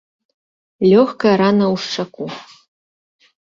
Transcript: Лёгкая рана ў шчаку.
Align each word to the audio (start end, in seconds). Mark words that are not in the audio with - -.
Лёгкая 0.89 1.35
рана 1.43 1.65
ў 1.73 1.75
шчаку. 1.85 2.25